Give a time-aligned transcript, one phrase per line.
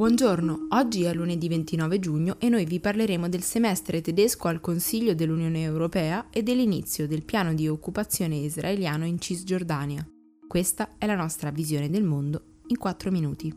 [0.00, 5.14] Buongiorno, oggi è lunedì 29 giugno e noi vi parleremo del semestre tedesco al Consiglio
[5.14, 10.02] dell'Unione Europea e dell'inizio del piano di occupazione israeliano in Cisgiordania.
[10.48, 13.54] Questa è la nostra visione del mondo in 4 minuti.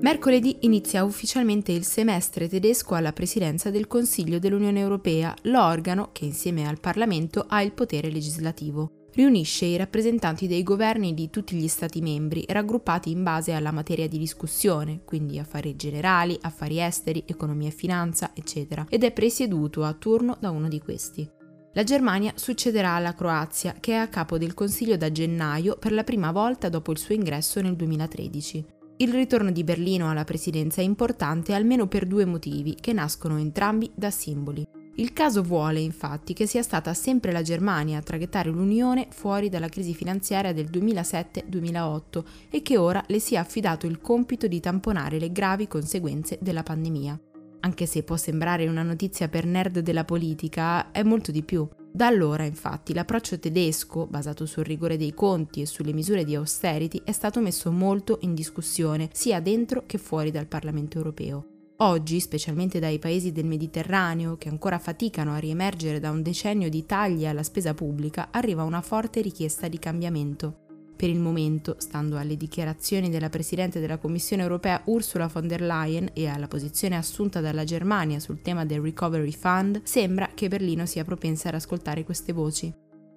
[0.00, 6.68] Mercoledì inizia ufficialmente il semestre tedesco alla presidenza del Consiglio dell'Unione Europea, l'organo che insieme
[6.68, 12.02] al Parlamento ha il potere legislativo riunisce i rappresentanti dei governi di tutti gli Stati
[12.02, 17.72] membri, raggruppati in base alla materia di discussione, quindi affari generali, affari esteri, economia e
[17.72, 21.28] finanza, eccetera, ed è presieduto a turno da uno di questi.
[21.72, 26.04] La Germania succederà alla Croazia, che è a capo del Consiglio da gennaio per la
[26.04, 28.64] prima volta dopo il suo ingresso nel 2013.
[28.98, 33.90] Il ritorno di Berlino alla presidenza è importante almeno per due motivi, che nascono entrambi
[33.94, 34.75] da simboli.
[34.98, 39.68] Il caso vuole infatti che sia stata sempre la Germania a traghettare l'Unione fuori dalla
[39.68, 45.32] crisi finanziaria del 2007-2008 e che ora le sia affidato il compito di tamponare le
[45.32, 47.20] gravi conseguenze della pandemia.
[47.60, 51.68] Anche se può sembrare una notizia per nerd della politica, è molto di più.
[51.92, 57.02] Da allora, infatti, l'approccio tedesco, basato sul rigore dei conti e sulle misure di austerity,
[57.04, 61.55] è stato messo molto in discussione, sia dentro che fuori dal Parlamento europeo.
[61.80, 66.86] Oggi, specialmente dai paesi del Mediterraneo, che ancora faticano a riemergere da un decennio di
[66.86, 70.64] tagli alla spesa pubblica, arriva una forte richiesta di cambiamento.
[70.96, 76.08] Per il momento, stando alle dichiarazioni della Presidente della Commissione europea Ursula von der Leyen
[76.14, 81.04] e alla posizione assunta dalla Germania sul tema del Recovery Fund, sembra che Berlino sia
[81.04, 82.72] propensa ad ascoltare queste voci.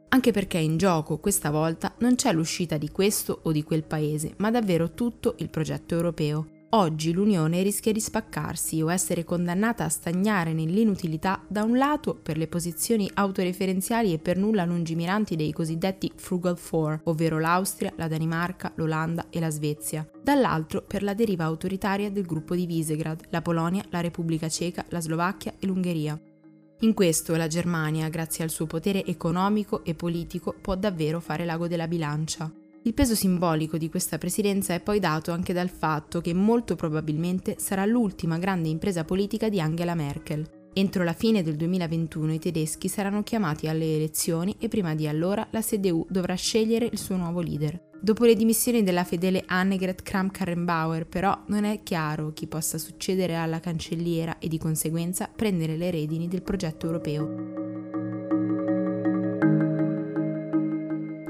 [0.09, 4.33] Anche perché in gioco questa volta non c'è l'uscita di questo o di quel paese,
[4.39, 6.58] ma davvero tutto il progetto europeo.
[6.71, 12.37] Oggi l'Unione rischia di spaccarsi o essere condannata a stagnare nell'inutilità da un lato per
[12.37, 18.71] le posizioni autoreferenziali e per nulla lungimiranti dei cosiddetti Frugal Four, ovvero l'Austria, la Danimarca,
[18.75, 23.83] l'Olanda e la Svezia, dall'altro per la deriva autoritaria del gruppo di Visegrad, la Polonia,
[23.89, 26.21] la Repubblica Ceca, la Slovacchia e l'Ungheria.
[26.81, 31.67] In questo la Germania, grazie al suo potere economico e politico, può davvero fare l'ago
[31.67, 32.58] della bilancia.
[32.83, 37.55] Il peso simbolico di questa presidenza è poi dato anche dal fatto che molto probabilmente
[37.59, 40.49] sarà l'ultima grande impresa politica di Angela Merkel.
[40.71, 45.45] Entro la fine del 2021 i tedeschi saranno chiamati alle elezioni e prima di allora
[45.51, 47.87] la CDU dovrà scegliere il suo nuovo leader.
[47.99, 53.59] Dopo le dimissioni della fedele Annegret Kramp-Karrenbauer, però, non è chiaro chi possa succedere alla
[53.59, 57.68] cancelliera e di conseguenza prendere le redini del progetto europeo.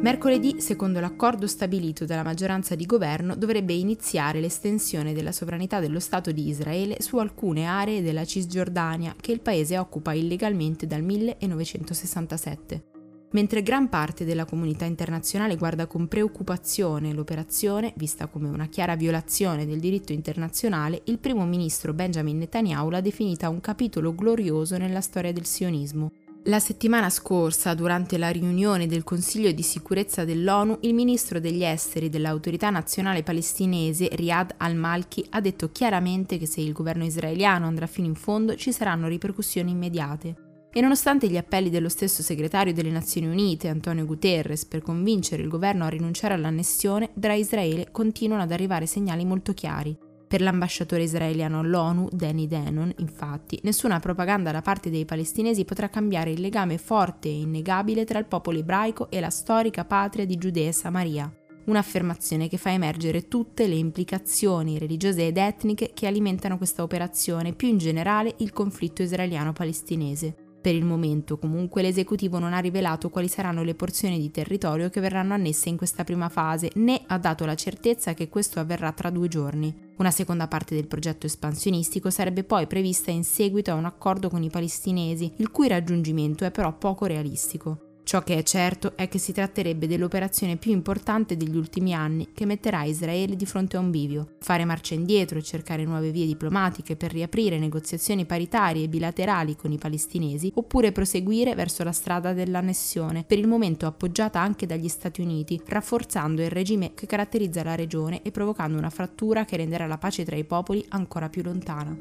[0.02, 6.32] Mercoledì, secondo l'accordo stabilito dalla maggioranza di governo, dovrebbe iniziare l'estensione della sovranità dello Stato
[6.32, 12.84] di Israele su alcune aree della Cisgiordania che il paese occupa illegalmente dal 1967.
[13.32, 19.66] Mentre gran parte della comunità internazionale guarda con preoccupazione l'operazione, vista come una chiara violazione
[19.66, 25.34] del diritto internazionale, il primo ministro Benjamin Netanyahu l'ha definita un capitolo glorioso nella storia
[25.34, 26.12] del sionismo
[26.50, 32.10] la settimana scorsa, durante la riunione del Consiglio di sicurezza dell'ONU, il ministro degli esteri
[32.10, 38.08] dell'autorità nazionale palestinese Riyad al-Malki ha detto chiaramente che se il governo israeliano andrà fino
[38.08, 40.36] in fondo ci saranno ripercussioni immediate.
[40.72, 45.50] E nonostante gli appelli dello stesso segretario delle Nazioni Unite, Antonio Guterres, per convincere il
[45.50, 49.96] governo a rinunciare all'annessione, da Israele continuano ad arrivare segnali molto chiari.
[50.30, 56.30] Per l'ambasciatore israeliano all'ONU, Danny Denon, infatti, nessuna propaganda da parte dei palestinesi potrà cambiare
[56.30, 60.68] il legame forte e innegabile tra il popolo ebraico e la storica patria di Giudea
[60.68, 61.34] e Samaria.
[61.66, 67.68] Un'affermazione che fa emergere tutte le implicazioni religiose ed etniche che alimentano questa operazione, più
[67.68, 70.49] in generale il conflitto israeliano-palestinese.
[70.62, 75.00] Per il momento, comunque, l'esecutivo non ha rivelato quali saranno le porzioni di territorio che
[75.00, 79.10] verranno annesse in questa prima fase, né ha dato la certezza che questo avverrà tra
[79.10, 79.74] due giorni.
[79.98, 84.44] Una seconda parte del progetto espansionistico sarebbe poi prevista in seguito a un accordo con
[84.44, 87.89] i palestinesi, il cui raggiungimento è però poco realistico.
[88.10, 92.48] Ciò che è certo è che si tratterebbe dell'operazione più importante degli ultimi anni che
[92.48, 94.30] metterà Israele di fronte a un bivio.
[94.40, 99.72] Fare marcia indietro e cercare nuove vie diplomatiche per riaprire negoziazioni paritarie e bilaterali con
[99.72, 105.22] i palestinesi, oppure proseguire verso la strada dell'annessione, per il momento appoggiata anche dagli Stati
[105.22, 110.00] Uniti, rafforzando il regime che caratterizza la regione e provocando una frattura che renderà la
[110.00, 111.96] pace tra i popoli ancora più lontana.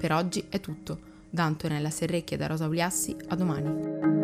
[0.00, 1.07] Per oggi è tutto.
[1.30, 4.17] Da Antonella Serrecchia e da Rosa Uliassi, a domani.